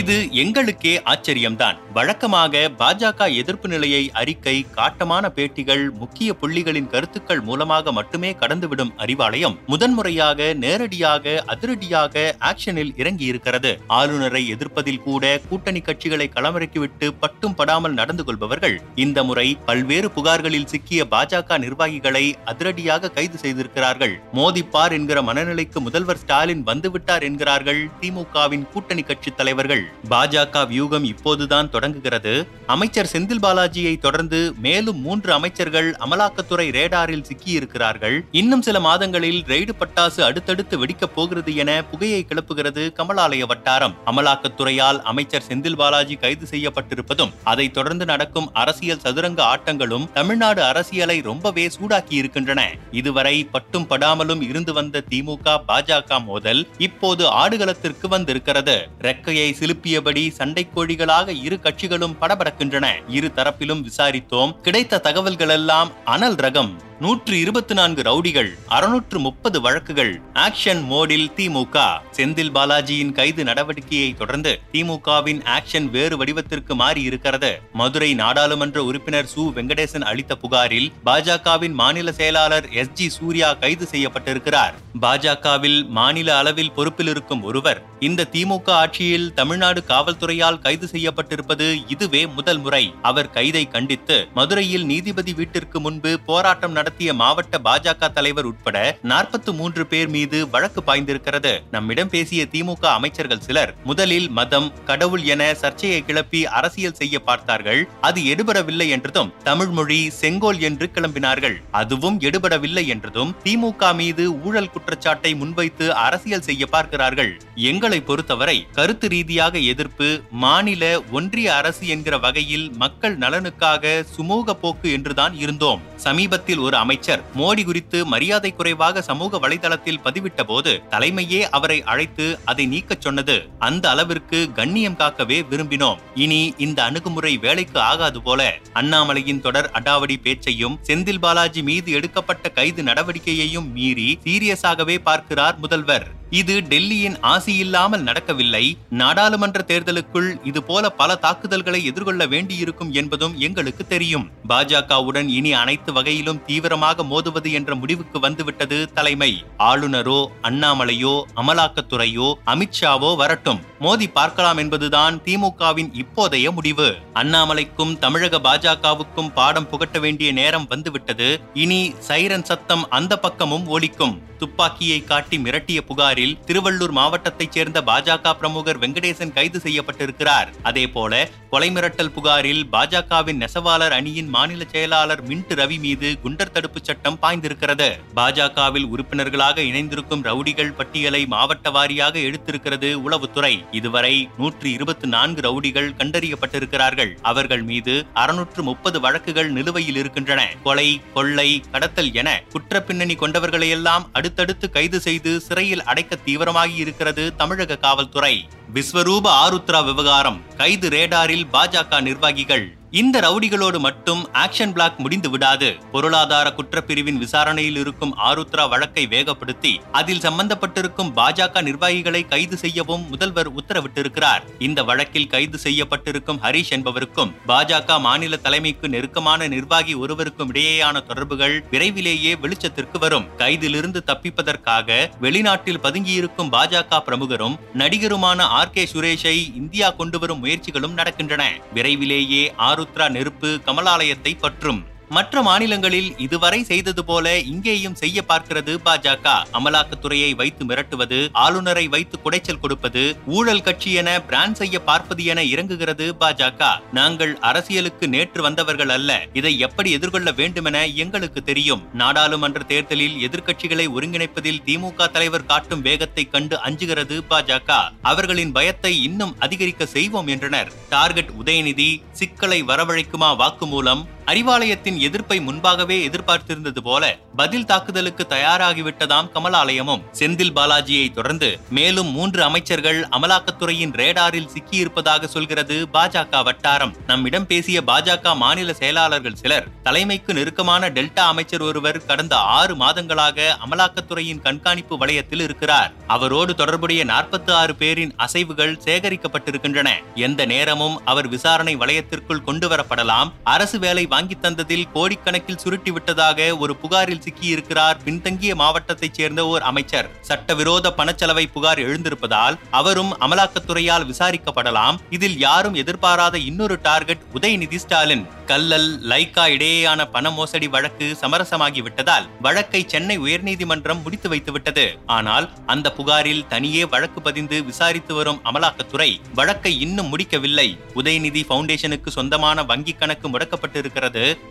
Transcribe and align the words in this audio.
இது 0.00 0.14
எங்களுக்கே 0.42 0.92
ஆச்சரியம்தான். 1.10 1.76
வழக்கமாக 1.96 2.60
பாஜக 2.78 3.26
எதிர்ப்பு 3.40 3.68
நிலையை 3.68 4.00
அறிக்கை 4.20 4.54
காட்டமான 4.76 5.24
பேட்டிகள் 5.36 5.84
முக்கிய 6.00 6.30
புள்ளிகளின் 6.40 6.88
கருத்துக்கள் 6.94 7.42
மூலமாக 7.48 7.92
மட்டுமே 7.98 8.30
கடந்துவிடும் 8.40 8.90
அறிவாலயம் 9.04 9.54
முதன்முறையாக 9.72 10.48
நேரடியாக 10.54 11.34
அதிரடியாக 11.54 12.24
ஆக்ஷனில் 12.50 12.92
இறங்கி 13.02 13.24
இருக்கிறது 13.24 13.72
ஆளுநரை 13.98 14.42
எதிர்ப்பதில் 14.54 15.02
கூட 15.02 15.40
கூட்டணி 15.48 15.82
கட்சிகளை 15.88 16.26
களமிறக்கிவிட்டு 16.36 17.08
பட்டும் 17.20 17.54
படாமல் 17.54 17.96
நடந்து 18.00 18.24
கொள்பவர்கள் 18.24 18.76
இந்த 19.04 19.24
முறை 19.30 19.46
பல்வேறு 19.70 20.10
புகார்களில் 20.10 20.70
சிக்கிய 20.74 21.06
பாஜக 21.14 21.58
நிர்வாகிகளை 21.58 22.24
அதிரடியாக 22.44 23.12
கைது 23.18 23.38
செய்திருக்கிறார்கள். 23.38 24.16
மோதிப்பார் 24.40 24.92
என்கிற 24.92 25.22
மனநிலைக்கு 25.22 25.80
முதல்வர் 25.80 26.22
ஸ்டாலின் 26.24 26.66
வந்துவிட்டார் 26.72 27.26
என்கிறார்கள் 27.30 27.82
திமுகவின் 28.00 28.68
கூட்டணி 28.74 29.02
கட்சி 29.02 29.30
தலைவர்கள். 29.30 29.83
பாஜக 30.10 30.66
வியூகம் 30.66 31.04
இப்போதுதான் 31.04 31.70
தொடங்குகிறது. 31.70 32.46
அமைச்சர் 32.66 33.10
செந்தில் 33.12 33.42
பாலாஜியை 33.42 33.98
தொடர்ந்து 33.98 34.54
மேலும் 34.58 35.00
மூன்று 35.00 35.32
அமைச்சர்கள் 35.32 35.96
அமலாக்கத்துறை 36.00 36.66
ரேடாரில் 36.70 37.24
சிக்கியிருக்கிறார்கள். 37.30 38.20
இன்னும் 38.30 38.62
சில 38.62 38.80
மாதங்களில் 38.80 39.42
ரெய்டு 39.42 39.70
பட்டாசு 39.80 40.20
அடுத்தடுத்து 40.20 40.86
வெடிக்கப் 40.86 41.14
போகிறது 41.14 41.56
என 41.56 41.84
புகையை 41.84 42.26
கிளப்புகிறது 42.28 42.92
கமலாலய 42.92 43.46
வட்டாரம். 43.46 43.94
அமலாக்கத்துறையால் 44.06 45.00
அமைச்சர் 45.02 45.42
செந்தில் 45.48 45.76
பாலாஜி 45.76 46.16
கைது 46.16 46.46
செய்யப்பட்டிருப்பதும் 46.50 47.32
அதைத் 47.44 47.74
தொடர்ந்து 47.74 48.04
நடக்கும் 48.04 48.50
அரசியல் 48.52 49.00
சதுரங்க 49.00 49.42
ஆட்டங்களும் 49.44 50.12
தமிழ்நாடு 50.12 50.62
அரசியலை 50.62 51.20
ரொம்பவே 51.20 51.66
சூடாக்கி 51.66 52.12
இருக்கின்றன 52.12 52.70
இதுவரை 52.90 53.44
பட்டும் 53.44 53.86
படாமலும் 53.88 54.42
இருந்து 54.48 54.72
வந்த 54.72 55.02
திமுக 55.10 55.56
பாஜக 55.68 56.24
மோதல் 56.24 56.68
இப்போது 56.78 57.28
ஆடுகளத்திற்கு 57.28 58.08
வந்திருக்கிறது. 58.08 58.88
ரெக்கையை 59.00 59.52
சிலு 59.52 59.73
எழுப்பியபடி 59.74 60.30
சண்டை 60.30 60.68
கோழிகளாக 60.74 61.42
இரு 61.42 61.58
கட்சிகளும் 61.62 62.16
படபடக்கின்றன. 62.20 62.86
இரு 63.08 63.30
தரப்பிலும் 63.36 63.84
விசாரித்தோம். 63.84 64.60
கிடைத்த 64.60 65.00
தகவல்களெல்லாம் 65.04 65.90
அனல் 66.04 66.34
ரகம். 66.34 66.70
நூற்று 67.00 67.40
இருபத்தி 67.40 67.74
நான்கு 67.74 68.02
ரவுடிகள் 68.02 68.50
அறுநூற்று 68.66 69.18
முப்பது 69.18 69.60
வழக்குகள். 69.60 70.20
ஆக்ஷன் 70.34 70.82
மோடில் 70.88 71.30
திமுக. 71.36 71.98
செந்தில் 72.16 72.50
பாலாஜியின் 72.54 73.12
கைது 73.12 73.44
நடவடிக்கையை 73.44 74.14
தொடர்ந்து 74.14 74.60
திமுகவின் 74.72 75.40
ஆக்ஷன் 75.44 75.90
வேறு 75.90 76.16
வடிவத்திற்கு 76.16 76.74
மாறி 76.74 77.02
இருக்கிறது. 77.02 77.60
மதுரை 77.72 78.14
நாடாளுமன்ற 78.14 78.84
உறுப்பினர் 78.84 79.28
சு. 79.36 79.38
வெங்கடேசன் 79.38 80.02
அளித்த 80.02 80.34
புகாரில் 80.34 80.92
பாஜகவின் 81.06 81.72
மாநில 81.72 82.12
செயலாளர் 82.12 82.68
எஸ். 82.70 82.92
ஜி. 82.92 83.08
சூர்யா 83.08 83.52
கைது 83.54 83.88
செய்யப்பட்டிருக்கிறார். 83.92 84.74
பாஜகவில் 85.02 85.88
மாநில 85.88 86.38
அளவில் 86.38 86.72
பொறுப்பில் 86.72 87.08
இருக்கும் 87.08 87.42
ஒருவர் 87.42 87.82
இந்த 87.98 88.26
திமுக 88.32 88.70
ஆட்சியில் 88.70 89.34
தமிழ்நாடு 89.34 89.63
தமிழ்நாடு 89.64 89.90
காவல்துறையால் 89.90 90.58
கைது 90.64 90.86
செய்யப்பட்டிருப்பது 90.92 91.66
இதுவே 91.92 92.20
முதல் 92.36 92.58
முறை. 92.64 92.82
அவர் 93.08 93.28
கைதை 93.36 93.62
கண்டித்து 93.74 94.16
மதுரையில் 94.38 94.84
நீதிபதி 94.90 95.32
வீட்டிற்கு 95.38 95.78
முன்பு 95.84 96.10
போராட்டம் 96.26 96.74
நடத்திய 96.78 97.10
மாவட்ட 97.20 97.58
பாஜக 97.66 98.10
தலைவர் 98.16 98.48
உட்பட 98.50 98.76
நாற்பத்தி 99.12 99.52
மூன்று 99.58 99.84
பேர் 99.92 100.10
மீது 100.16 100.38
வழக்கு 100.54 100.80
பாய்ந்திருக்கிறது. 100.88 101.52
நம்மிடம் 101.76 102.10
பேசிய 102.14 102.42
திமுக 102.54 102.84
அமைச்சர்கள் 102.98 103.42
சிலர் 103.46 103.72
முதலில் 103.90 104.28
மதம் 104.38 104.68
கடவுள் 104.90 105.24
என 105.34 105.46
சர்ச்சையை 105.62 106.00
கிளப்பி 106.08 106.42
அரசியல் 106.60 106.98
செய்ய 107.00 107.22
பார்த்தார்கள். 107.30 107.82
அது 108.08 108.20
எடுபடவில்லை 108.34 108.88
என்றதும் 108.96 109.32
தமிழ் 109.48 109.72
மொழி 109.78 110.00
செங்கோல் 110.20 110.60
என்று 110.70 110.88
கிளம்பினார்கள். 110.98 111.56
அதுவும் 111.82 112.20
எடுபடவில்லை 112.28 112.86
என்றதும் 112.96 113.34
திமுக 113.46 113.94
மீது 114.02 114.26
ஊழல் 114.44 114.72
குற்றச்சாட்டை 114.76 115.34
முன்வைத்து 115.42 115.88
அரசியல் 116.06 116.46
செய்ய 116.50 116.62
பார்க்கிறார்கள். 116.76 117.34
எங்களை 117.72 118.02
பொறுத்தவரை 118.10 118.58
கருத்து 118.78 119.12
ரீதியாக 119.16 119.52
எதிர்ப்பு 119.58 120.22
மாநில 120.30 121.02
ஒன்றிய 121.12 121.54
அரசு 121.54 121.86
என்கிற 121.86 122.18
வகையில் 122.18 122.72
மக்கள் 122.76 123.18
நலனுக்காக 123.18 124.04
சுமூக 124.16 124.50
போக்கு 124.50 124.92
என்றுதான் 124.92 125.34
இருந்தோம். 125.34 125.80
சமீபத்தில் 125.96 126.58
ஒரு 126.58 126.76
அமைச்சர் 126.76 127.22
மோடி 127.36 127.64
குறித்து 127.64 128.06
மரியாதை 128.06 128.52
குறைவாக 128.52 129.02
சமூக 129.02 129.48
வலைதளத்தில் 129.48 130.00
பதிவிட்ட 130.04 130.42
போது 130.42 130.82
தலைமையே 130.90 131.40
அவரை 131.40 131.82
அழைத்து 131.82 132.38
அதை 132.44 132.66
நீக்கச் 132.66 133.00
சொன்னது. 133.00 133.48
அந்த 133.58 133.90
அளவிற்கு 133.90 134.52
கண்ணியம் 134.52 134.98
காக்கவே 134.98 135.44
விரும்பினோம். 135.50 135.98
இனி 136.14 136.54
இந்த 136.58 136.82
அணுகுமுறை 136.82 137.36
வேலைக்கு 137.36 137.80
ஆகாது 137.80 138.22
போல. 138.22 138.54
அண்ணாமலையின் 138.74 139.40
தொடர் 139.40 139.70
அடாவடி 139.72 140.16
பேச்சையும் 140.22 140.78
செந்தில் 140.86 141.18
பாலாஜி 141.18 141.62
மீது 141.62 141.92
எடுக்கப்பட்ட 141.92 142.48
கைது 142.48 142.82
நடவடிக்கையையும் 142.82 143.72
மீறி 143.72 144.18
சீரியஸாகவே 144.24 144.98
பார்க்கிறார் 144.98 145.58
முதல்வர். 145.58 146.22
இது 146.40 146.54
டெல்லியின் 146.68 147.16
ஆசி 147.32 147.52
இல்லாமல் 147.56 148.02
நடக்கவில்லை. 148.02 148.62
நாடாளுமன்ற 149.00 149.64
தேர்தலுக்குள் 149.68 150.28
இது 150.44 150.60
போல 150.62 150.90
பல 151.00 151.14
தாக்குதல்களை 151.14 151.80
எதிர்கொள்ள 151.84 152.26
வேண்டியிருக்கும் 152.26 152.92
என்பதும் 152.92 153.34
எங்களுக்கு 153.38 153.86
தெரியும். 153.86 154.24
பாஜகவுடன் 154.48 155.28
இனி 155.28 155.52
அனைத்து 155.52 155.92
வகையிலும் 155.92 156.40
தீவிரமாக 156.46 157.04
மோதுவது 157.04 157.52
என்ற 157.52 157.74
முடிவுக்கு 157.74 158.20
வந்துவிட்டது 158.20 158.78
தலைமை. 158.92 159.44
ஆளுநரோ 159.58 160.18
அண்ணாமலையோ 160.42 161.14
அமலாக்கத்துறையோ 161.36 162.28
அமித்ஷாவோ 162.46 163.16
வரட்டும். 163.16 163.62
மோதி 163.78 164.08
பார்க்கலாம் 164.08 164.56
என்பதுதான் 164.56 165.20
திமுகவின் 165.24 165.92
இப்போதைய 166.02 166.50
முடிவு. 166.50 166.90
அண்ணாமலைக்கும் 167.14 167.98
தமிழக 167.98 168.38
பாஜகவுக்கும் 168.38 169.32
பாடம் 169.34 169.68
புகட்ட 169.68 169.98
வேண்டிய 169.98 170.32
நேரம் 170.32 170.68
வந்துவிட்டது. 170.68 171.40
இனி 171.54 171.80
சைரன் 172.08 172.44
சத்தம் 172.44 172.86
அந்த 172.90 173.18
பக்கமும் 173.18 173.66
ஒலிக்கும். 173.68 174.16
துப்பாக்கியை 174.44 175.04
காட்டி 175.04 175.36
மிரட்டிய 175.38 175.80
புகாரில் 175.80 176.38
திருவள்ளூர் 176.46 176.94
மாவட்டத்தைச் 177.00 177.52
சேர்ந்த 177.52 177.80
பாஜக 177.86 178.32
பிரமுகர் 178.32 178.78
வெங்கடேசன் 178.78 179.32
கைது 179.32 179.60
செய்யப்பட்டிருக்கிறார். 179.64 180.48
அதேபோல 180.62 181.28
கொலை 181.50 181.70
மிரட்டல் 181.70 182.10
புகாரில் 182.10 182.66
பாஜகவின் 182.72 183.40
நெசவாளர் 183.42 183.94
அணியின் 183.98 184.28
மாநில 184.28 184.64
செயலாளர் 184.72 185.28
மின்ட் 185.28 185.52
ரவி 185.60 185.78
மீது 185.78 186.08
குண்டர் 186.24 186.50
தடுப்பு 186.50 186.80
சட்டம் 186.82 187.18
பாய்ந்திருக்கிறது. 187.22 187.88
பாஜகவில் 188.16 188.86
உறுப்பினர்களாக 188.86 189.60
இணைந்திருக்கும் 189.60 190.24
ரவுடிகள் 190.24 190.72
பட்டியலை 190.72 191.26
மாவட்ட 191.26 191.70
வாரியாக 191.70 192.14
எடுத்திருக்கிறது 192.28 192.90
உளவுத்துறை. 193.06 193.54
இதுவரை 193.70 194.28
நூற்று 194.38 194.72
இருபத்தி 194.72 195.08
நான்கு 195.08 195.44
ரவுடிகள் 195.48 195.90
கண்டறியப்பட்டிருக்கிறார்கள். 195.98 197.12
அவர்கள் 197.22 197.62
மீது 197.62 198.06
அறுநூற்று 198.14 198.62
முப்பது 198.62 199.00
வழக்குகள் 199.00 199.50
நிலுவையில் 199.50 199.96
இருக்கின்றன. 199.96 200.48
கொலை 200.62 201.00
கொள்ளை 201.14 201.62
கடத்தல் 201.72 202.12
என 202.12 202.42
குற்ற 202.52 202.82
பின்னணி 202.82 203.14
கொண்டவர்களையெல்லாம் 203.14 204.06
அடுத்தடுத்து 204.34 204.70
கைது 204.70 205.00
செய்து 205.00 205.40
சிறையில் 205.40 205.82
அடைக்க 205.82 206.18
தீவிரமாகி 206.26 206.76
இருக்கிறது 206.76 207.36
தமிழக 207.36 207.76
காவல்துறை. 207.76 208.48
விஸ்வரூப 208.74 209.26
ஆருத்ரா 209.44 209.84
விவகாரம். 209.84 210.40
கைது 210.56 210.88
ரேடாரில் 210.88 211.46
பாஜக 211.52 212.00
நிர்வாகிகள். 212.00 212.76
இந்த 213.00 213.20
ரவுடிகளோடு 213.20 213.78
மட்டும் 213.78 214.28
ஆக்ஷன் 214.32 214.72
பிளாக் 214.72 214.98
முடிந்து 214.98 215.30
விடாது. 215.30 215.76
பொருளாதார 215.92 216.54
குற்றப்பிரிவின் 216.56 217.18
விசாரணையில் 217.22 217.76
இருக்கும் 217.76 218.18
ஆருத்ரா 218.18 218.68
வழக்கை 218.68 219.06
வேகப்படுத்தி 219.10 219.72
அதில் 219.92 220.20
சம்பந்தப்பட்டிருக்கும் 220.20 221.10
பாஜக 221.16 221.62
நிர்வாகிகளை 221.62 222.24
கைது 222.24 222.56
செய்யவும் 222.56 223.08
முதல்வர் 223.08 223.50
உத்தரவிட்டிருக்கிறார். 223.54 224.42
இந்த 224.58 224.82
வழக்கில் 224.82 225.26
கைது 225.26 225.58
செய்யப்பட்டிருக்கும் 225.58 226.38
ஹரிஷ் 226.42 226.70
என்பவருக்கும் 226.70 227.32
பாஜக 227.48 228.00
மாநில 228.00 228.36
தலைமைக்கு 228.36 228.88
நெருக்கமான 228.88 229.48
நிர்வாகி 229.48 229.94
ஒருவருக்கும் 229.94 230.52
இடையேயான 230.52 231.06
தொடர்புகள் 231.06 231.64
விரைவிலேயே 231.70 232.34
வெளிச்சத்திற்கு 232.34 232.98
வரும். 232.98 233.26
கைதிலிருந்து 233.38 234.02
தப்பிப்பதற்காக 234.06 235.10
வெளிநாட்டில் 235.20 235.82
பதுங்கியிருக்கும் 235.82 236.52
பாஜக 236.52 237.02
பிரமுகரும் 237.06 237.58
நடிகருமான 237.78 238.40
ஆர் 238.40 238.70
கே 238.70 238.88
சுரேஷை 238.94 239.56
இந்தியா 239.56 239.90
கொண்டு 239.90 240.18
வரும் 240.18 240.44
முயற்சிகளும் 240.44 240.96
நடக்கின்றன. 240.96 241.42
விரைவிலேயே 241.72 242.52
ஆருத்ரா 242.84 243.10
நெருப்பு 243.10 243.60
கமலாலயத்தை 243.66 244.32
பற்றும். 244.40 244.80
மற்ற 245.14 245.42
மாநிலங்களில் 245.46 246.08
இதுவரை 246.24 246.58
செய்தது 246.68 247.02
போல 247.08 247.26
இங்கேயும் 247.52 247.96
செய்ய 248.00 248.18
பார்க்கிறது 248.28 248.72
பாஜக. 248.86 249.26
அமலாக்கத்துறையை 249.58 250.30
வைத்து 250.40 250.62
மிரட்டுவது 250.68 251.18
ஆளுநரை 251.44 251.84
வைத்து 251.94 252.16
குடைச்சல் 252.24 252.60
கொடுப்பது 252.62 253.02
ஊழல் 253.36 253.62
கட்சி 253.66 253.90
என 254.00 254.10
பிராண்ட் 254.28 254.58
செய்ய 254.60 254.76
பார்ப்பது 254.88 255.24
என 255.32 255.42
இறங்குகிறது 255.52 256.06
பாஜக. 256.22 256.70
நாங்கள் 256.98 257.32
அரசியலுக்கு 257.50 258.08
நேற்று 258.14 258.42
வந்தவர்கள் 258.46 258.92
அல்ல 258.96 259.10
இதை 259.40 259.52
எப்படி 259.58 259.90
எதிர்கொள்ள 259.98 260.32
வேண்டுமென 260.40 260.86
எங்களுக்கு 261.04 261.42
தெரியும். 261.50 261.84
நாடாளுமன்ற 262.02 262.62
தேர்தலில் 262.72 263.16
எதிர்க்கட்சிகளை 263.28 263.86
ஒருங்கிணைப்பதில் 263.96 264.62
திமுக 264.68 265.10
தலைவர் 265.18 265.48
காட்டும் 265.52 265.84
வேகத்தை 265.88 266.26
கண்டு 266.34 266.58
அஞ்சுகிறது 266.68 267.18
பாஜக. 267.32 267.70
அவர்களின் 268.12 268.52
பயத்தை 268.52 268.94
இன்னும் 269.02 269.36
அதிகரிக்க 269.38 269.92
செய்வோம் 269.96 270.26
என்றனர். 270.26 270.72
டார்கெட் 270.94 271.32
உதயநிதி 271.42 271.90
சிக்கலை 272.12 272.62
வரவழைக்குமா 272.72 273.30
வாக்குமூலம்? 273.42 274.04
அறிவாலயத்தின் 274.26 274.98
எதிர்ப்பை 274.98 275.40
முன்பாகவே 275.40 276.08
எதிர்பார்த்திருந்தது 276.08 276.78
போல 276.78 277.16
பதில் 277.36 277.64
தாக்குதலுக்கு 277.64 278.26
தயாராகிவிட்டதாம் 278.28 279.28
கமலாலயமும். 279.34 280.02
செந்தில் 280.18 280.52
பாலாஜியை 280.54 281.12
தொடர்ந்து 281.12 281.58
மேலும் 281.70 282.06
மூன்று 282.06 282.42
அமைச்சர்கள் 282.42 283.08
அமலாக்கத்துறையின் 283.10 283.92
ரேடாரில் 283.92 284.48
சிக்கியிருப்பதாக 284.54 285.24
சொல்கிறது 285.24 285.88
பாஜக 285.92 286.44
வட்டாரம். 286.44 286.94
நம்மிடம் 287.06 287.46
பேசிய 287.46 287.82
பாஜக 287.82 288.36
மாநில 288.36 288.72
செயலாளர்கள் 288.72 289.34
சிலர் 289.34 289.68
தலைமைக்கு 289.82 290.34
நெருக்கமான 290.34 290.88
டெல்டா 290.88 291.24
அமைச்சர் 291.32 291.62
ஒருவர் 291.62 292.06
கடந்த 292.06 292.36
ஆறு 292.36 292.76
மாதங்களாக 292.76 293.48
அமலாக்கத்துறையின் 293.66 294.42
கண்காணிப்பு 294.42 294.98
வளையத்தில் 294.98 295.40
இருக்கிறார். 295.40 295.92
அவரோடு 296.06 296.54
தொடர்புடைய 296.54 297.04
நாற்பத்தி 297.04 297.50
ஆறு 297.50 297.74
பேரின் 297.74 298.14
அசைவுகள் 298.18 298.80
சேகரிக்கப்பட்டிருக்கின்றன. 298.84 299.88
எந்த 300.14 300.44
நேரமும் 300.44 301.00
அவர் 301.04 301.28
விசாரணை 301.28 301.76
வளையத்திற்குள் 301.76 302.42
கொண்டு 302.42 302.68
வரப்படலாம் 302.68 303.32
அரசு 303.44 303.78
வேலை 303.78 304.06
வாங்கி 304.14 304.36
தந்ததில் 304.42 304.86
கோடிக்கணக்கில் 304.94 305.60
சுருட்டி 305.62 305.90
விட்டதாக 305.90 306.56
ஒரு 306.62 306.72
புகாரில் 306.82 307.22
சிக்கியிருக்கிறார் 307.26 307.96
பின்தங்கிய 308.04 308.52
மாவட்டத்தைச் 308.54 309.16
சேர்ந்த 309.18 309.40
ஓர் 309.52 309.62
அமைச்சர். 309.62 310.08
சட்டவிரோத 310.20 310.92
பணச்செலவை 310.98 311.44
புகார் 311.52 311.80
எழுந்திருப்பதால் 311.86 312.58
அவரும் 312.70 313.12
அமலாக்கத்துறையால் 313.20 314.06
விசாரிக்கப்படலாம். 314.10 314.98
இதில் 315.10 315.38
யாரும் 315.38 315.78
எதிர்பாராத 315.82 316.38
இன்னொரு 316.50 316.76
டார்கெட் 316.82 317.24
உதயநிதி 317.34 317.80
ஸ்டாலின். 317.84 318.24
கல்லல் 318.46 318.88
லைகா 319.10 319.44
இடையேயான 319.54 320.00
பண 320.14 320.30
மோசடி 320.30 320.68
வழக்கு 320.74 321.06
சமரசமாகி 321.20 321.82
விட்டதால் 321.82 322.26
வழக்கை 322.46 322.82
சென்னை 322.92 323.16
உயர்நீதிமன்றம் 323.18 324.02
முடித்து 324.02 324.30
வைத்துவிட்டது. 324.32 324.86
ஆனால் 325.06 325.46
அந்த 325.74 325.92
புகாரில் 325.98 326.46
தனியே 326.46 326.84
வழக்கு 326.94 327.20
பதிந்து 327.22 327.58
விசாரித்து 327.64 328.14
வரும் 328.14 328.40
அமலாக்கத்துறை 328.44 329.10
வழக்கை 329.34 329.74
இன்னும் 329.86 330.10
முடிக்கவில்லை. 330.14 330.68
உதயநிதி 330.94 331.44
பவுண்டேஷனுக்கு 331.52 332.10
சொந்தமான 332.18 332.64
வங்கி 332.72 332.92
கணக்கு 332.92 333.28
முடக்கப்பட்டிருக்கிறது. 333.28 334.02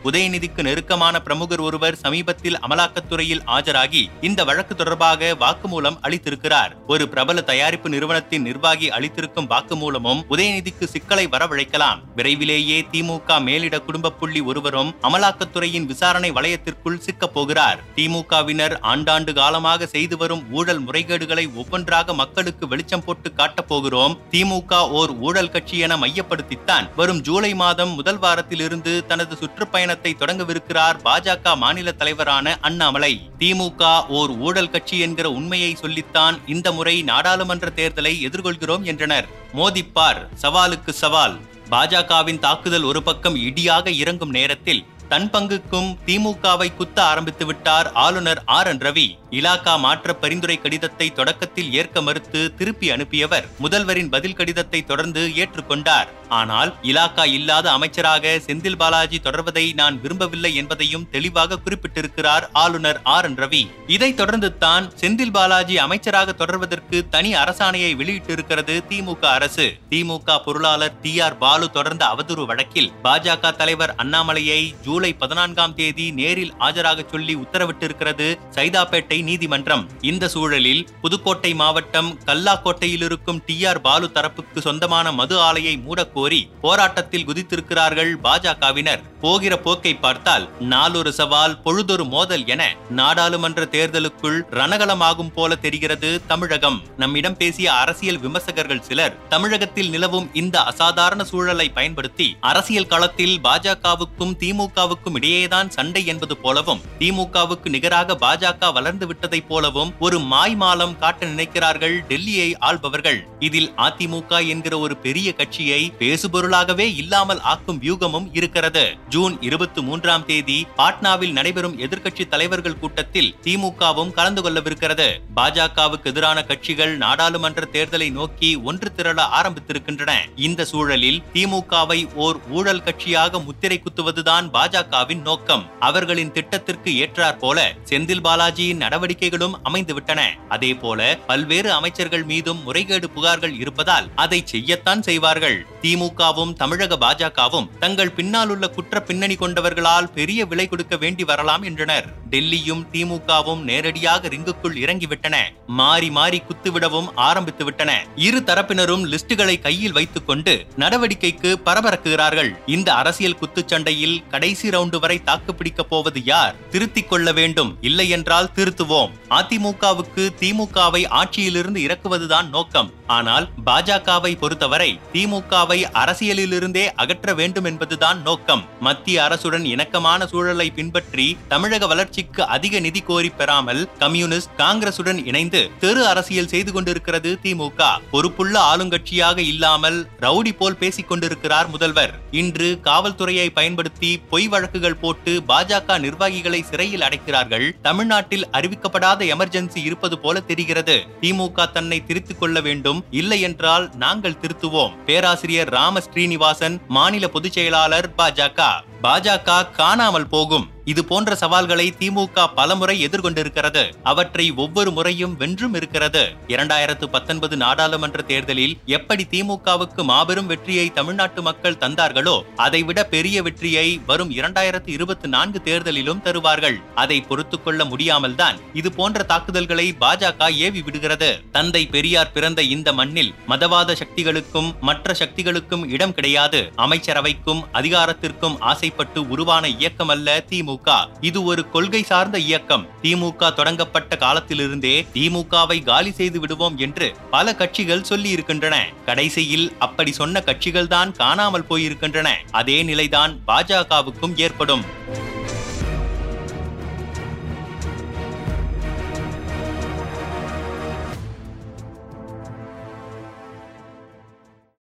உதயநிதிக்கு 0.03 0.61
நெருக்கமான 0.61 1.21
பிரமுகர் 1.21 1.59
ஒருவர் 1.59 1.95
சமீபத்தில் 1.95 2.59
அமலாக்கத்துறையில் 2.59 3.41
ஆஜராகி 3.47 4.05
இந்த 4.21 4.43
வழக்கு 4.43 4.75
தொடர்பாக 4.75 5.35
வாக்குமூலம் 5.39 5.97
அளித்திருக்கிறார். 6.01 6.71
ஒரு 6.87 7.07
பிரபல 7.07 7.41
தயாரிப்பு 7.41 7.89
நிறுவனத்தின் 7.89 8.41
நிர்வாகி 8.41 8.89
அளித்திருக்கும் 8.89 9.49
வாக்குமூலமும் 9.49 10.21
உதயநிதிக்கு 10.29 10.83
சிக்கலை 10.83 11.27
வரவழைக்கலாம். 11.27 11.99
விரைவிலேயே 12.15 12.85
திமுக 12.91 13.41
மேலிட 13.41 13.79
குடும்ப 13.79 14.11
புள்ளி 14.11 14.39
ஒருவரும் 14.39 14.95
அமலாக்கத்துறையின் 15.01 15.85
விசாரணை 15.85 16.31
வளையத்திற்குள் 16.31 16.97
சிக்கப் 16.97 17.33
போகிறார். 17.33 17.79
திமுகவினர் 17.95 18.77
ஆண்டாண்டு 18.81 19.33
காலமாக 19.33 19.85
செய்து 19.85 20.17
வரும் 20.17 20.51
ஊழல் 20.51 20.85
முறைகேடுகளை 20.85 21.53
ஒவ்வொன்றாக 21.53 22.13
மக்களுக்கு 22.13 22.67
வெளிச்சம் 22.67 23.03
போட்டு 23.03 23.33
காட்டப் 23.33 23.67
போகிறோம். 23.67 24.17
திமுக 24.31 24.89
ஓர் 24.89 25.09
ஊழல் 25.09 25.49
கட்சி 25.49 25.77
என 25.77 25.97
மையப்படுத்தித்தான். 25.97 26.89
வரும் 26.95 27.21
ஜூலை 27.21 27.55
மாதம் 27.55 27.89
முதல் 27.89 28.17
வாரத்திலிருந்து 28.17 29.05
தனது 29.05 29.37
சுற்றுப்பயணத்தை 29.43 30.15
தொடங்கவிருக்கிறார் 30.19 30.97
பாஜக 31.05 31.55
மாநில 31.57 31.91
தலைவரான 31.91 32.57
அண்ணாமலை. 32.61 33.13
திமுக 33.39 34.05
ஓர் 34.07 34.29
ஊழல் 34.29 34.69
கட்சி 34.69 34.99
என்கிற 34.99 35.29
உண்மையை 35.31 35.75
சொல்லித்தான் 35.75 36.37
இந்த 36.47 36.71
முறை 36.71 37.01
நாடாளுமன்ற 37.01 37.69
தேர்தலை 37.75 38.13
எதிர்கொள்கிறோம் 38.27 38.83
என்றனர். 38.83 39.27
மோதிப்பார் 39.55 40.21
சவாலுக்கு 40.41 40.89
சவால். 40.89 41.35
பாஜகவின் 41.71 42.39
தாக்குதல் 42.39 42.83
ஒரு 42.83 43.03
பக்கம் 43.03 43.35
இடியாக 43.35 43.87
இறங்கும் 43.87 44.29
நேரத்தில் 44.29 44.81
தன் 45.09 45.29
பங்குக்கும் 45.29 45.89
திமுகவை 46.05 46.75
குத்த 46.75 47.03
ஆரம்பித்து 47.03 47.45
விட்டார் 47.45 47.91
ஆளுநர் 47.93 48.41
ஆர் 48.45 48.67
என் 48.67 48.77
ரவி. 48.77 49.07
இலாகா 49.29 49.79
மாற்ற 49.79 50.13
பரிந்துரை 50.13 50.61
கடிதத்தை 50.61 51.09
தொடக்கத்தில் 51.09 51.73
ஏற்க 51.73 52.01
மறுத்து 52.01 52.55
திருப்பி 52.55 52.91
அனுப்பியவர். 52.91 53.47
முதல்வரின் 53.61 54.09
பதில் 54.09 54.33
கடிதத்தை 54.33 54.81
தொடர்ந்து 54.83 55.31
ஏற்றுக்கொண்டார். 55.35 56.05
ஆனால் 56.29 56.75
இலாக்கா 56.81 57.25
இல்லாத 57.25 57.71
அமைச்சராக 57.71 58.41
செந்தில் 58.45 58.77
பாலாஜி 58.77 59.19
தொடர்வதை 59.23 59.73
நான் 59.73 60.01
விரும்பவில்லை 60.01 60.55
என்பதையும் 60.55 61.09
தெளிவாக 61.09 61.57
குறிப்பிட்டிருக்கிறார் 61.65 62.47
ஆளுநர் 62.53 62.99
ஆர் 63.03 63.25
என் 63.25 63.35
ரவி. 63.35 63.63
இதைத் 63.87 64.17
தொடர்ந்து 64.17 64.57
தான் 64.57 64.91
செந்தில் 65.01 65.31
பாலாஜி 65.31 65.77
அமைச்சராக 65.77 66.31
தொடர்வதற்கு 66.31 67.09
தனி 67.09 67.33
அரசாணையை 67.33 67.91
வெளியிட்டிருக்கிறது 67.95 68.83
திமுக 68.89 69.25
அரசு. 69.25 69.73
திமுக 69.89 70.39
பொருளாளர் 70.45 70.99
டி 71.01 71.19
ஆர் 71.19 71.37
பாலு 71.37 71.69
தொடர்ந்த 71.69 72.05
அவதூறு 72.05 72.45
வழக்கில் 72.45 72.91
பாஜக 73.03 73.55
தலைவர் 73.55 73.95
அண்ணாமலையை 73.95 74.75
ஜூலை 74.93 75.13
பதினான்காம் 75.13 75.73
தேதி 75.75 76.05
நேரில் 76.11 76.51
ஆஜராக 76.59 77.03
சொல்லி 77.11 77.33
உத்தரவிட்டிருக்கிறது 77.35 78.25
சைதாப்பேட்டை 78.55 79.23
நீதிமன்றம். 79.23 79.89
இந்த 80.01 80.27
சூழலில் 80.33 80.87
புதுக்கோட்டை 81.01 81.51
மாவட்டம் 81.61 82.09
கல்லாக்கோட்டையில் 82.25 83.05
இருக்கும் 83.07 83.39
டி 83.45 83.65
ஆர் 83.65 83.81
பாலு 83.81 84.07
தரப்புக்கு 84.13 84.59
சொந்தமான 84.59 85.11
மது 85.11 85.35
ஆலையை 85.39 85.75
மூடக்கோரி 85.85 86.41
போராட்டத்தில் 86.61 87.25
குதித்திருக்கிறார்கள் 87.29 88.11
பாஜகவினர். 88.23 89.01
போகிற 89.21 89.53
போக்கை 89.57 89.93
பார்த்தால் 89.95 90.45
நாளொரு 90.59 91.13
சவால் 91.13 91.57
பொழுதொரு 91.61 92.05
மோதல் 92.05 92.45
என 92.47 92.63
நாடாளுமன்ற 92.89 93.67
தேர்தலுக்குள் 93.71 94.39
ரணகலமாகும் 94.59 95.33
போல 95.33 95.55
தெரிகிறது 95.55 96.21
தமிழகம். 96.27 96.79
நம்மிடம் 96.97 97.37
பேசிய 97.37 97.73
அரசியல் 97.73 98.21
விமர்சகர்கள் 98.27 98.85
சிலர் 98.89 99.17
தமிழகத்தில் 99.29 99.89
நிலவும் 99.89 100.29
இந்த 100.33 100.63
அசாதாரண 100.63 101.23
சூழலை 101.23 101.69
பயன்படுத்தி 101.69 102.29
அரசியல் 102.39 102.91
களத்தில் 102.93 103.35
பாஜகவுக்கும் 103.49 104.37
திமுக 104.43 104.81
திமுகவுக்கும் 104.83 105.17
இடையேதான் 105.19 105.67
சண்டை 105.67 106.05
என்பது 106.05 106.37
போலவும் 106.37 106.81
திமுகவுக்கு 106.99 107.69
நிகராக 107.69 108.15
பாஜக 108.21 108.71
வளர்ந்து 108.73 109.07
விட்டதை 109.07 109.41
போலவும் 109.41 109.93
ஒரு 109.99 110.17
மாய்மாலம் 110.17 110.97
காட்ட 110.97 111.25
நினைக்கிறார்கள் 111.25 111.95
டெல்லியை 112.09 112.47
ஆள்பவர்கள். 112.59 113.19
இதில் 113.39 113.71
அதிமுக 113.77 114.47
என்கிற 114.47 114.79
ஒரு 114.79 114.97
பெரிய 114.97 115.33
கட்சியை 115.33 115.93
பேசுபொருளாகவே 115.99 116.95
இல்லாமல் 116.95 117.41
ஆக்கும் 117.41 117.79
வியூகமும் 117.81 118.27
இருக்கிறது. 118.33 118.95
ஜூன் 119.09 119.41
இருபத்தி 119.41 119.81
மூன்றாம் 119.81 120.25
தேதி 120.25 120.65
பாட்னாவில் 120.77 121.31
நடைபெறும் 121.31 121.79
எதிர்க்கட்சி 121.79 122.27
தலைவர்கள் 122.27 122.79
கூட்டத்தில் 122.79 123.35
திமுகவும் 123.41 124.11
கலந்து 124.11 124.41
கொள்ளவிருக்கிறது. 124.41 125.07
பாஜகவுக்கு 125.35 126.03
எதிரான 126.03 126.43
கட்சிகள் 126.43 126.97
நாடாளுமன்ற 126.97 127.67
தேர்தலை 127.71 128.11
நோக்கி 128.11 128.55
ஒன்று 128.55 128.91
திரள 128.97 129.19
ஆரம்பித்திருக்கின்றன. 129.39 130.11
இந்த 130.35 130.65
சூழலில் 130.65 131.23
திமுகவை 131.33 132.13
ஓர் 132.15 132.39
ஊழல் 132.51 132.85
கட்சியாக 132.89 133.43
முத்திரை 133.43 133.81
குத்துவதுதான் 133.83 134.31
பாஜக 134.53 134.71
பாஜகவின் 134.73 135.21
நோக்கம் 135.21 135.63
அவர்களின் 135.87 136.31
திட்டத்திற்கு 136.31 136.91
ஏற்றாற் 137.03 137.39
போல 137.41 137.57
செந்தில் 137.89 138.23
பாலாஜியின் 138.27 138.81
நடவடிக்கைகளும் 138.83 139.57
அமைந்துவிட்டன. 139.69 140.21
அதே 140.49 140.71
போல 140.73 140.99
பல்வேறு 141.27 141.69
அமைச்சர்கள் 141.71 142.25
மீதும் 142.31 142.63
முறைகேடு 142.63 143.07
புகார்கள் 143.15 143.53
இருப்பதால் 143.59 144.07
அதை 144.23 144.39
செய்யத்தான் 144.51 145.03
செய்வார்கள். 145.09 145.57
திமுகவும் 145.83 146.55
தமிழக 146.61 146.97
பாஜகவும் 147.05 147.69
தங்கள் 147.83 148.15
பின்னால் 148.17 148.49
உள்ள 148.49 148.67
குற்ற 148.69 149.01
பின்னணி 149.01 149.35
கொண்டவர்களால் 149.35 150.11
பெரிய 150.17 150.45
விலை 150.45 150.67
கொடுக்க 150.67 150.95
வேண்டி 150.97 151.23
வரலாம் 151.23 151.63
என்றனர். 151.63 152.07
டெல்லியும் 152.33 152.83
திமுகவும் 152.93 153.61
நேரடியாக 153.69 154.27
ரிங்குக்குள் 154.27 154.79
இறங்கிவிட்டன. 154.83 155.35
மாறி 155.79 156.09
மாறி 156.09 156.41
குத்துவிடவும் 156.47 157.09
ஆரம்பித்து 157.27 157.63
விட்டன 157.65 157.91
இரு 158.27 158.39
தரப்பினரும் 158.39 159.05
லிஸ்டுகளை 159.11 159.57
கையில் 159.67 159.95
வைத்துக் 159.99 160.27
கொண்டு 160.27 160.55
நடவடிக்கைக்கு 160.77 161.51
பரபரக்குகிறார்கள். 161.67 162.51
இந்த 162.75 162.89
அரசியல் 163.01 163.39
குத்துச்சண்டையில் 163.41 164.17
கடைசி 164.33 164.62
கடைசி 164.63 164.77
ரவுண்டு 164.77 164.99
வரை 164.99 165.15
தாக்குப்பிடிக்க 165.23 165.81
போவது 165.83 166.19
யார்? 166.23 166.55
திருத்திக் 166.69 167.09
கொள்ள 167.09 167.31
வேண்டும். 167.31 167.71
இல்லை 167.81 168.05
என்றால் 168.09 168.49
திருத்துவோம். 168.55 169.11
அதிமுகவுக்கு 169.29 170.23
திமுகவை 170.41 171.01
ஆட்சியிலிருந்து 171.19 171.79
இறக்குவதுதான் 171.87 172.49
நோக்கம். 172.49 172.89
ஆனால் 173.07 173.45
பாஜகவை 173.65 174.31
பொறுத்தவரை 174.41 174.99
திமுகவை 175.13 175.79
அரசியலிலிருந்தே 176.01 176.85
அகற்ற 176.95 177.33
வேண்டும் 177.33 177.67
என்பதுதான் 177.71 178.21
நோக்கம். 178.21 178.63
மத்திய 178.79 179.17
அரசுடன் 179.23 179.65
இணக்கமான 179.73 180.27
சூழலை 180.27 180.67
பின்பற்றி 180.69 181.27
தமிழக 181.47 181.87
வளர்ச்சிக்கு 181.87 182.43
அதிக 182.55 182.79
நிதி 182.79 183.01
கோரி 183.01 183.29
பெறாமல் 183.29 183.81
கம்யூனிஸ்ட் 183.99 184.55
காங்கிரசுடன் 184.57 185.21
இணைந்து 185.25 185.63
தெரு 185.79 186.03
அரசியல் 186.07 186.51
செய்து 186.53 186.71
கொண்டிருக்கிறது 186.71 187.31
திமுக. 187.43 187.81
பொறுப்புள்ள 188.11 188.55
ஆளுங்கட்சியாக 188.69 189.37
இல்லாமல் 189.53 189.99
ரவுடி 190.21 190.55
போல் 190.57 190.79
பேசிக் 190.83 191.09
கொண்டிருக்கிறார் 191.09 191.69
முதல்வர். 191.75 192.15
இன்று 192.31 192.71
காவல்துறையை 192.83 193.49
பயன்படுத்தி 193.59 194.11
பொய் 194.29 194.51
வழக்குகள் 194.53 194.95
போட்டு 194.95 195.41
பாஜக 195.47 195.99
நிர்வாகிகளை 195.99 196.61
சிறையில் 196.61 197.01
அடைக்கிறார்கள். 197.01 197.75
தமிழ்நாட்டில் 197.81 198.47
அறிவிக்கப்படாத 198.51 199.21
எமர்ஜென்சி 199.33 199.77
இருப்பது 199.77 200.19
போல 200.19 200.39
தெரிகிறது. 200.39 201.05
திமுக 201.21 201.71
தன்னை 201.71 202.03
திருத்திக் 202.03 202.39
கொள்ள 202.39 202.61
வேண்டும். 202.61 203.05
இல்லை 203.11 203.41
என்றால் 203.41 203.89
நாங்கள் 203.95 204.39
திருத்துவோம். 204.41 205.03
பேராசிரியர் 205.05 205.69
ராம 205.69 205.99
ஸ்ரீனிவாசன் 205.99 206.81
மாநில 206.87 207.27
பொதுச் 207.27 207.51
செயலாளர் 207.51 208.13
பாஜக. 208.17 208.61
பாஜக 209.03 209.71
காணாமல் 209.71 210.27
போகும். 210.27 210.72
இது 210.85 211.05
போன்ற 211.05 211.35
சவால்களை 211.35 211.93
திமுக 211.99 212.47
பலமுறை 212.55 213.05
எதிர்கொண்டிருக்கிறது. 213.05 213.83
அவற்றை 214.03 214.51
ஒவ்வொரு 214.51 214.91
முறையும் 214.91 215.37
வென்றும் 215.37 215.73
இருக்கிறது. 215.73 216.23
இரண்டாயிரத்து 216.47 217.05
பத்தொன்பது 217.05 217.57
நாடாளுமன்ற 217.57 218.21
தேர்தலில் 218.21 218.77
எப்படி 218.85 219.27
திமுகவுக்கு 219.31 220.03
மாபெரும் 220.03 220.45
வெற்றியை 220.45 220.93
தமிழ்நாட்டு 220.93 221.41
மக்கள் 221.41 221.75
தந்தார்களோ 221.75 222.41
அதைவிட 222.55 223.03
பெரிய 223.03 223.41
வெற்றியை 223.41 224.01
வரும் 224.05 224.31
இரண்டாயிரத்து 224.31 224.87
இருபத்தி 224.87 225.27
நான்கு 225.27 225.61
தேர்தலிலும் 225.65 226.21
தருவார்கள். 226.21 226.79
அதை 226.95 227.21
பொறுத்துக் 227.21 227.63
கொள்ள 227.63 227.85
முடியாமல் 227.85 228.35
தான் 228.35 228.57
இது 228.73 228.91
போன்ற 228.91 229.23
தாக்குதல்களை 229.23 229.95
பாஜக 230.01 230.51
ஏவி 230.55 230.81
விடுகிறது. 230.81 231.41
தந்தை 231.51 231.85
பெரியார் 231.85 232.31
பிறந்த 232.31 232.61
இந்த 232.61 232.93
மண்ணில் 232.93 233.33
மதவாத 233.47 233.95
சக்திகளுக்கும் 233.95 234.79
மற்ற 234.81 235.15
சக்திகளுக்கும் 235.19 235.89
இடம் 235.89 236.13
கிடையாது. 236.13 236.71
அமைச்சரவைக்கும் 236.77 237.61
அதிகாரத்திற்கும் 237.73 238.55
ஆசைப்பட்டு 238.59 239.27
உருவான 239.27 239.67
இயக்கம் 239.67 240.07
அல்ல 240.07 240.43
திமுக. 240.73 241.07
இது 241.21 241.43
ஒரு 241.43 241.69
கொள்கை 241.69 242.01
சார்ந்த 242.03 242.37
இயக்கம். 242.37 242.85
திமுக 243.03 243.53
தொடங்கப்பட்ட 243.53 244.15
காலத்திலிருந்தே 244.17 244.95
திமுகவை 245.13 245.83
காலி 245.83 246.11
செய்து 246.11 246.39
விடுவோம் 246.39 246.77
என்று 246.77 247.15
பல 247.29 247.55
கட்சிகள் 247.55 248.07
சொல்லி 248.11 248.29
இருக்கின்றன 248.29 248.75
கடைசியில் 249.05 249.67
அப்படி 249.79 250.11
சொன்ன 250.11 250.41
கட்சிகள் 250.41 250.87
தான் 250.87 251.11
காணாமல் 251.11 251.67
போயிருக்கின்றன. 251.69 252.29
அதே 252.51 252.83
நிலைதான் 252.83 253.39
பாஜகவுக்கும் 253.47 254.37
ஏற்படும். 254.37 254.85